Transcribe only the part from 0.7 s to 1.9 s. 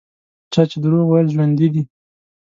دروغ ویل ژوندي دي.